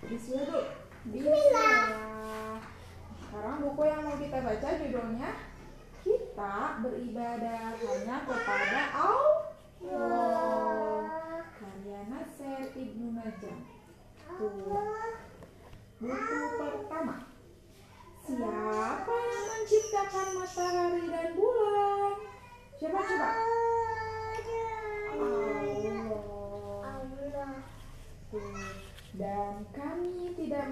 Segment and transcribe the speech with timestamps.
[0.00, 0.64] Bismillah.
[1.12, 1.76] Bismillah.
[3.20, 5.30] Sekarang buku yang mau kita baca judulnya
[6.00, 9.44] Kita beribadah hanya kepada Allah.
[11.52, 13.60] Karya Nasir Ibnu Najam.
[14.40, 14.72] Tuh.
[16.00, 17.28] Buku pertama.
[18.24, 22.16] Siapa yang menciptakan matahari dan bulan?
[22.80, 23.28] Coba coba.
[25.12, 25.60] Allah.
[28.32, 28.80] Tuh.
[29.20, 30.70] Dan kami tidak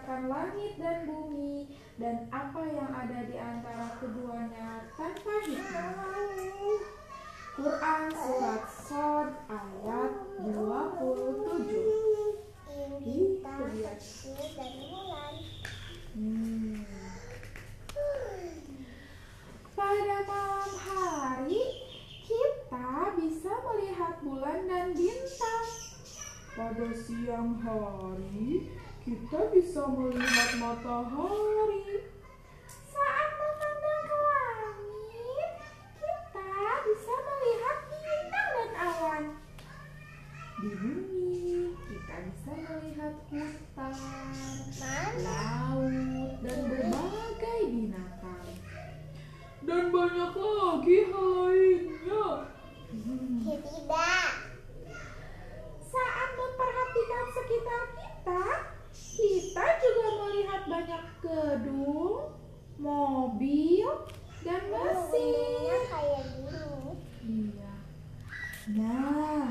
[0.00, 1.68] menciptakan langit dan bumi
[2.00, 5.92] dan apa yang ada di antara keduanya tanpa hikmah.
[7.60, 11.68] Quran Surat Sod ayat 27
[13.04, 15.34] Kita kecil dan bulan.
[16.16, 16.80] Hmm.
[19.76, 21.64] Pada malam hari
[22.24, 25.68] kita bisa melihat bulan dan bintang.
[26.56, 28.49] Pada siang hari
[29.30, 32.02] kita bisa melihat matahari.
[32.66, 35.52] Saat memandang ke langit,
[36.02, 36.50] kita
[36.82, 39.24] bisa melihat bintang dan awan.
[40.58, 43.94] Di bumi kita bisa melihat hutan,
[45.22, 48.50] laut, dan berbagai binatang.
[49.62, 52.50] Dan banyak lagi hal lainnya.
[52.90, 53.46] Hmm.
[53.46, 54.30] Tidak.
[55.86, 58.44] Saat memperhatikan sekitar kita,
[59.20, 62.32] kita juga melihat banyak gedung,
[62.80, 63.88] mobil,
[64.40, 65.90] dan Mesinnya mesin.
[65.92, 66.90] kayak gini.
[67.20, 67.72] Iya.
[68.80, 69.46] Nah,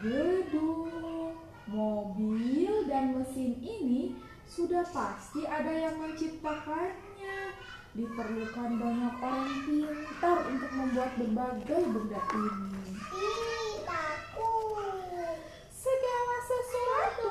[0.00, 1.36] gedung,
[1.68, 4.16] mobil, dan mesin ini
[4.50, 7.54] sudah pasti ada yang menciptakannya.
[7.94, 12.98] Diperlukan banyak orang pintar untuk membuat berbagai benda ini.
[13.14, 15.38] Ih, takut.
[15.70, 17.30] Segala sesuatu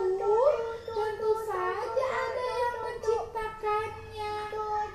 [0.88, 4.36] tentu saja ada yang menciptakannya.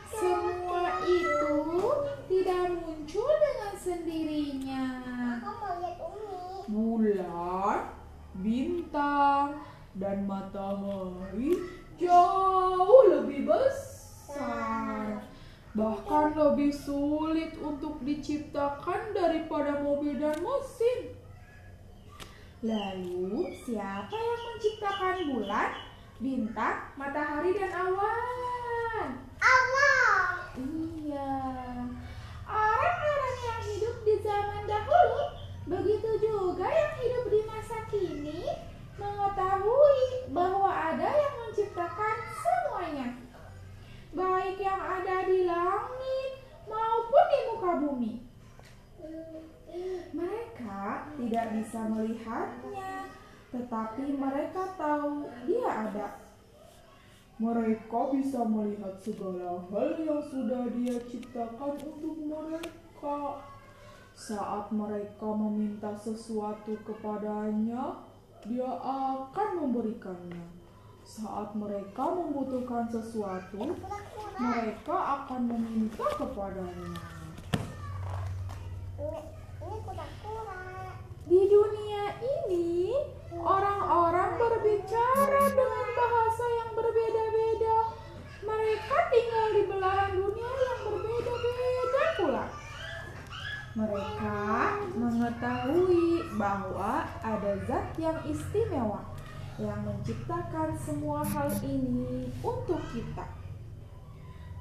[0.08, 1.60] Semua itu
[2.32, 4.84] tidak muncul dengan sendirinya.
[5.44, 6.40] Aku mau lihat Umi.
[6.72, 7.78] Bulan,
[8.40, 9.60] bintang,
[9.96, 15.22] dan matahari jauh lebih besar.
[15.74, 16.70] Bahkan lebih
[17.94, 21.14] untuk diciptakan daripada mobil dan mesin.
[22.66, 25.70] Lalu, siapa yang menciptakan bulan,
[26.18, 29.08] bintang, matahari, dan awan?
[29.38, 30.42] Allah.
[30.58, 31.38] Iya.
[32.50, 35.22] Orang-orang yang hidup di zaman dahulu,
[35.70, 38.42] begitu juga yang hidup di masa kini,
[38.98, 43.22] mengetahui bahwa ada yang menciptakan semuanya.
[44.10, 46.03] Baik yang ada di langit
[47.64, 48.20] muka bumi.
[50.12, 50.84] Mereka
[51.16, 53.08] tidak bisa melihatnya,
[53.48, 56.08] tetapi mereka tahu dia ada.
[57.40, 63.40] Mereka bisa melihat segala hal yang sudah dia ciptakan untuk mereka.
[64.14, 67.98] Saat mereka meminta sesuatu kepadanya,
[68.46, 70.46] dia akan memberikannya.
[71.02, 73.74] Saat mereka membutuhkan sesuatu,
[74.38, 77.23] mereka akan meminta kepadanya.
[81.24, 82.94] Di dunia ini,
[83.34, 87.78] orang-orang berbicara dengan bahasa yang berbeda-beda.
[88.44, 92.44] Mereka tinggal di belahan dunia yang berbeda-beda pula.
[93.74, 94.42] Mereka
[94.94, 96.06] mengetahui
[96.38, 99.02] bahwa ada zat yang istimewa
[99.58, 103.26] yang menciptakan semua hal ini untuk kita.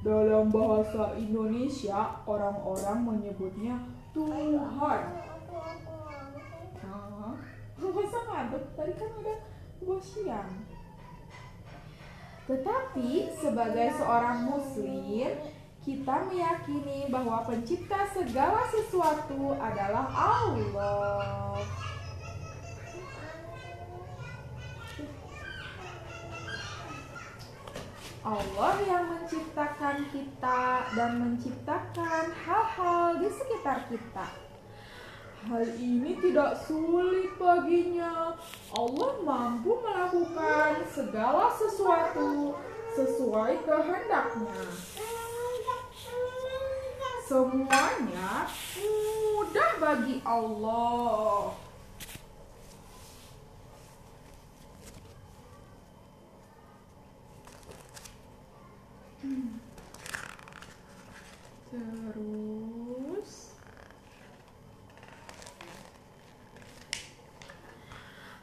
[0.01, 3.77] Dalam bahasa Indonesia, orang-orang menyebutnya
[7.93, 8.63] Masa ngaduk?
[8.77, 9.37] Tadi kan udah
[9.81, 10.53] buah siang.
[12.45, 15.33] Tetapi sebagai seorang muslim,
[15.81, 21.57] kita meyakini bahwa pencipta segala sesuatu adalah Allah.
[28.23, 34.27] Allah yang menciptakan kita dan menciptakan hal-hal di sekitar kita.
[35.43, 38.31] Hal ini tidak sulit baginya.
[38.71, 42.55] Allah mampu melakukan segala sesuatu
[42.95, 44.71] sesuai kehendaknya.
[47.27, 48.47] Semuanya
[48.79, 51.51] mudah bagi Allah.
[61.71, 63.31] Terus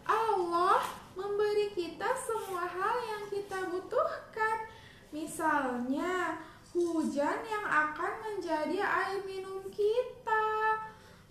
[0.09, 0.81] Allah
[1.13, 3.61] memberi kita semua hal yang kita
[5.11, 6.41] Misalnya,
[6.73, 10.47] hujan yang akan menjadi air minum kita.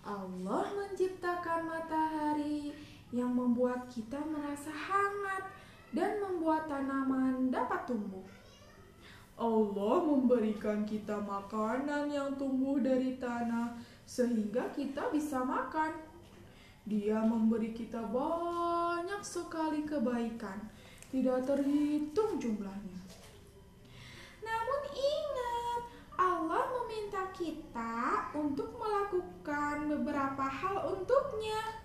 [0.06, 2.70] Allah menciptakan matahari
[3.10, 5.42] yang membuat kita merasa hangat
[5.90, 8.39] dan membuat tanaman dapat tumbuh.
[9.40, 13.72] Allah memberikan kita makanan yang tumbuh dari tanah
[14.04, 15.96] sehingga kita bisa makan.
[16.84, 20.60] Dia memberi kita banyak sekali kebaikan,
[21.08, 23.00] tidak terhitung jumlahnya.
[24.44, 25.82] Namun ingat,
[26.20, 31.80] Allah meminta kita untuk melakukan beberapa hal untuknya.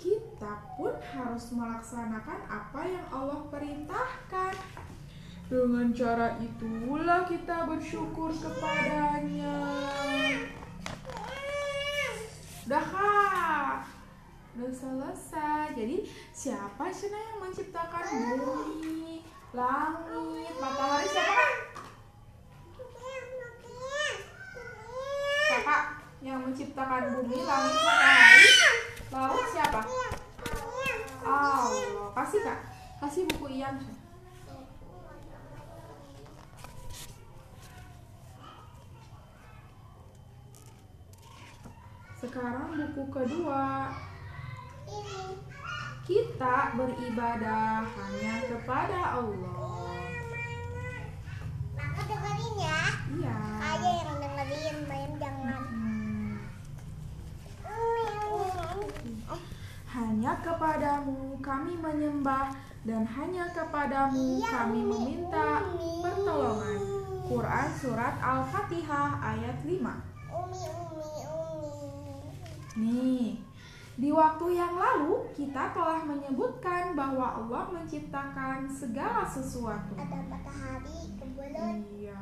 [0.00, 4.69] Kita pun harus melaksanakan apa yang Allah perintahkan.
[5.50, 9.58] Dengan cara itulah kita bersyukur kepadanya.
[12.70, 13.82] Dah.
[14.54, 15.74] Udah selesai.
[15.74, 18.06] Jadi siapa sih yang menciptakan
[18.38, 21.34] bumi, langit, matahari siapa?
[25.50, 25.82] Kakak
[26.22, 28.50] yang menciptakan bumi, langit, matahari,
[29.10, 29.80] laut siapa?
[31.26, 32.06] Allah.
[32.14, 32.58] Kasih kak,
[33.02, 33.74] kasih buku Ian.
[42.30, 43.90] Sekarang buku kedua.
[46.06, 49.90] Kita beribadah hanya kepada Allah.
[51.74, 52.82] Maka dengerin ya.
[53.18, 53.38] Iya.
[53.58, 55.62] Aja yang dengerin, main jangan.
[55.74, 56.34] Hmm.
[59.90, 62.54] Hanya kepadamu kami menyembah
[62.86, 65.66] dan hanya kepadamu kami meminta
[65.98, 66.78] pertolongan.
[67.26, 70.19] Quran Surat Al-Fatihah ayat 5 Umi, umi, umi.
[72.78, 73.42] Nih,
[73.98, 79.98] di waktu yang lalu kita telah menyebutkan bahwa Allah menciptakan segala sesuatu.
[79.98, 81.82] Ada matahari ke bulan.
[81.98, 82.20] Iya.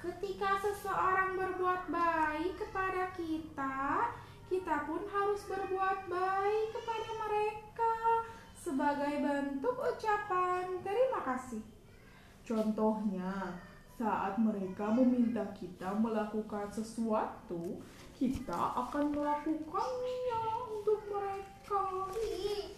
[0.00, 4.08] Ketika seseorang berbuat baik kepada kita,
[4.48, 7.94] kita pun harus berbuat baik kepada mereka
[8.56, 11.60] sebagai bentuk ucapan terima kasih.
[12.44, 13.56] Contohnya,
[13.96, 17.80] saat mereka meminta kita melakukan sesuatu,
[18.14, 21.80] kita akan melakukannya untuk mereka.
[22.04, 22.70] Umi,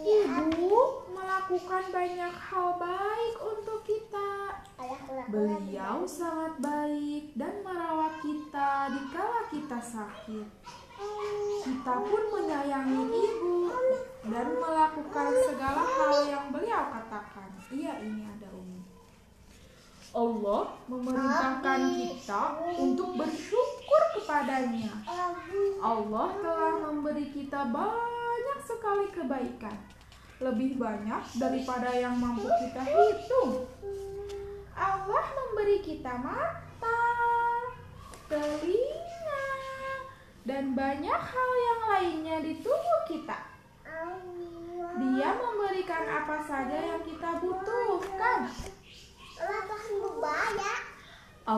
[0.00, 0.76] Ibu
[1.12, 4.60] melakukan banyak hal baik untuk kita.
[5.28, 10.46] Beliau sangat baik dan merawat kita dikala kita sakit.
[11.64, 13.72] Kita pun menyayangi ibu
[14.28, 17.48] dan melakukan segala hal yang beliau katakan.
[17.72, 18.49] Iya, ini ada.
[20.10, 22.42] Allah memerintahkan kita
[22.82, 24.90] untuk bersyukur kepadanya.
[25.78, 29.78] Allah telah memberi kita banyak sekali kebaikan.
[30.42, 33.70] Lebih banyak daripada yang mampu kita hitung.
[34.74, 37.02] Allah memberi kita mata,
[38.26, 39.46] telinga,
[40.42, 43.38] dan banyak hal yang lainnya di tubuh kita.
[44.90, 48.50] Dia memberikan apa saja yang kita butuhkan.
[49.40, 50.74] Allah Tuhan berbaya.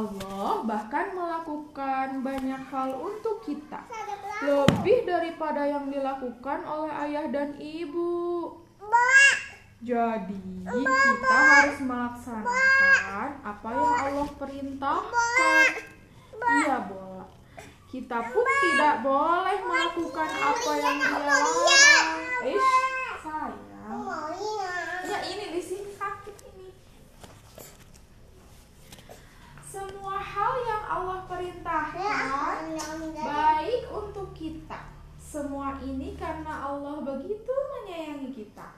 [0.03, 3.87] Allah bahkan melakukan banyak hal untuk kita.
[4.43, 8.51] Lebih daripada yang dilakukan oleh ayah dan ibu.
[9.83, 15.67] Jadi kita harus melaksanakan apa yang Allah perintahkan.
[16.43, 17.27] Iya, bola.
[17.87, 22.19] Kita pun tidak boleh melakukan apa yang dia larang.
[22.47, 22.75] Ish,
[23.23, 24.01] sayang.
[24.03, 25.03] Mau lihat.
[25.07, 26.71] Ya ini di sini sakit ini.
[29.73, 32.77] Semua hal yang Allah perintahkan
[33.17, 34.85] baik untuk kita.
[35.17, 38.69] Semua ini karena Allah begitu menyayangi kita.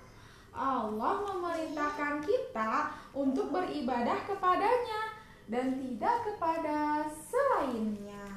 [0.55, 5.19] Allah memerintahkan kita untuk beribadah kepadanya
[5.51, 8.31] dan tidak kepada selainnya.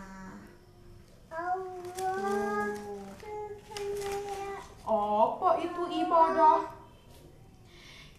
[1.29, 2.73] Allah.
[4.81, 6.73] Apa itu ibadah?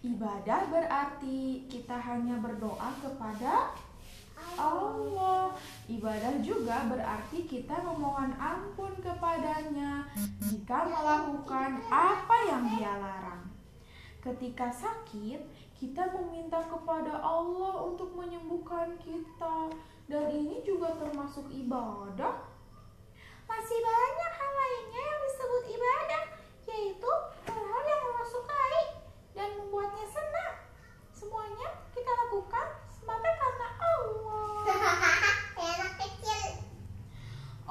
[0.06, 3.74] Ibadah berarti kita hanya berdoa kepada
[4.56, 5.52] Allah.
[5.88, 10.08] Ibadah juga berarti kita memohon ampun kepadanya
[10.46, 13.44] jika melakukan apa yang dia larang.
[14.18, 15.40] Ketika sakit,
[15.78, 19.70] kita meminta kepada Allah untuk menyembuhkan kita.
[20.08, 22.48] Dan ini juga termasuk ibadah.
[23.48, 26.22] Masih banyak hal lainnya yang disebut ibadah,
[26.68, 27.12] yaitu
[27.48, 28.84] hal-hal yang Allah sukai
[29.32, 30.56] dan membuatnya senang.
[31.12, 34.60] Semuanya kita lakukan semata karena Allah.
[35.56, 36.50] Anak kecil.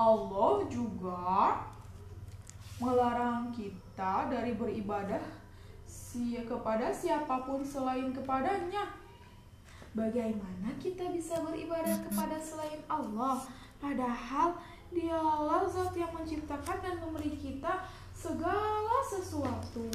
[0.07, 1.59] Allah juga
[2.79, 5.19] melarang kita dari beribadah
[5.83, 8.87] si kepada siapa pun selain kepadanya.
[9.91, 13.43] Bagaimana kita bisa beribadah kepada selain Allah?
[13.83, 14.55] Padahal
[14.93, 17.83] dialah zat yang menciptakan dan memberi kita
[18.15, 19.91] segala sesuatu.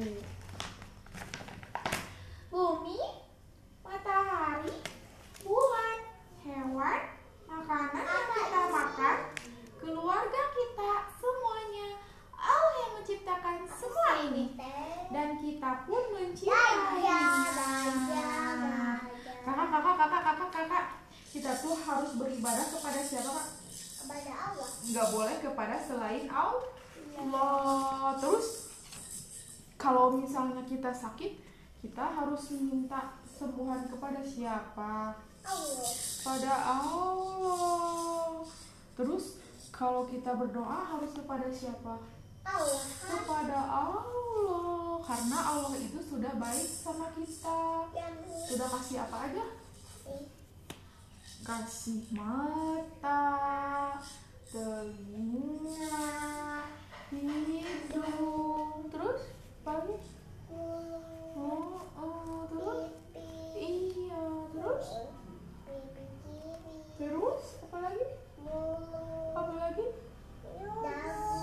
[2.53, 2.99] Bumi,
[3.81, 4.77] matahari,
[5.41, 5.97] bulan,
[6.45, 7.01] hewan,
[7.49, 9.17] makanan yang kita makan,
[9.79, 11.87] keluarga kita, semuanya.
[12.43, 14.55] Allah yang menciptakan semua ini.
[15.11, 17.19] Dan kita pun mencintainya.
[19.43, 20.85] Kakak, kakak, kakak, kakak, kakak.
[21.35, 23.47] Kita tuh harus beribadah kepada siapa, Kak?
[24.03, 24.69] Kepada Allah.
[24.87, 28.15] Nggak boleh kepada selain Allah.
[28.23, 28.71] Terus,
[29.75, 31.31] kalau misalnya kita sakit,
[31.85, 35.21] kita harus minta sembuhan kepada siapa?
[36.25, 38.41] Pada Allah.
[38.97, 39.37] Terus,
[39.69, 42.01] kalau kita berdoa harus kepada siapa?
[43.05, 44.97] Kepada Allah.
[45.03, 47.91] Karena Allah itu sudah baik sama kita.
[48.49, 49.45] Sudah kasih apa aja?
[51.43, 53.19] kasih mata,
[54.47, 55.99] telinga,
[57.11, 59.27] hidung, terus
[59.67, 59.83] apa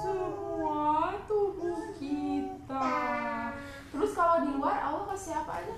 [0.00, 2.90] Semua tubuh kita.
[3.92, 5.76] Terus kalau di luar Allah kasih apa aja?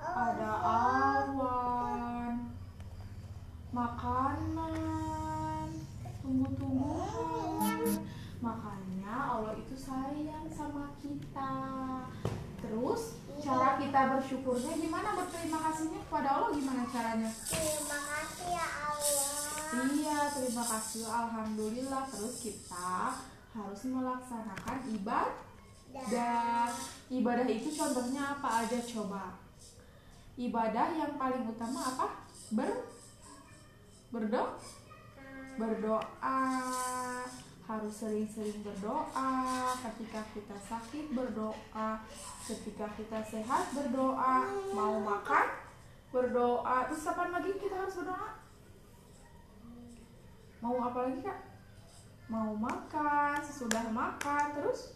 [0.00, 2.34] Ada awan,
[3.74, 5.68] makanan,
[6.24, 7.80] tumbuh-tumbuhan.
[8.40, 11.52] Makanya Allah itu sayang sama kita.
[12.60, 15.16] Terus cara kita bersyukurnya gimana?
[15.16, 17.30] Berterima kasihnya kepada Allah gimana caranya?
[20.30, 21.04] Terima kasih.
[21.06, 22.06] Alhamdulillah.
[22.08, 23.18] Terus kita
[23.50, 25.50] harus melaksanakan ibadah.
[25.90, 26.70] Dan
[27.10, 29.34] ibadah itu contohnya apa aja coba?
[30.38, 32.06] Ibadah yang paling utama apa?
[32.54, 32.70] Ber
[34.14, 34.54] berdoa.
[35.58, 36.40] Berdoa.
[37.66, 39.30] Harus sering-sering berdoa.
[39.82, 41.90] Ketika kita sakit berdoa.
[42.46, 44.46] Ketika kita sehat berdoa.
[44.70, 45.46] Mau makan
[46.14, 46.86] berdoa.
[46.86, 48.39] Terus kapan lagi kita harus berdoa?
[50.60, 51.40] Mau apa lagi kak?
[52.28, 54.92] Mau makan, sesudah makan, terus?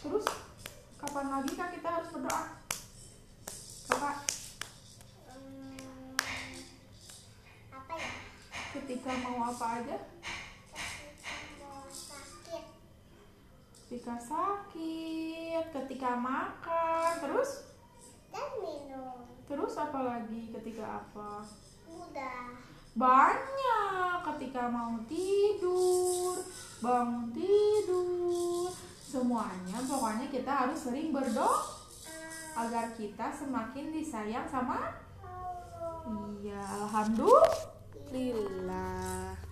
[0.00, 0.26] Terus
[0.96, 2.44] kapan lagi kak kita harus berdoa?
[3.88, 4.16] Kakak,
[5.28, 6.12] Hmm,
[7.72, 8.12] apa ya?
[8.74, 9.96] ketika mau apa aja?
[13.88, 17.72] Ketika sakit, ketika makan, terus?
[18.28, 19.24] Dan minum.
[19.44, 20.52] Terus apa lagi?
[20.52, 21.40] Ketika apa?
[22.98, 26.34] Banyak ketika mau tidur,
[26.82, 28.66] bangun tidur,
[28.98, 31.78] semuanya pokoknya kita harus sering berdoa
[32.58, 34.98] agar kita semakin disayang sama.
[36.42, 39.37] Iya, alhamdulillah.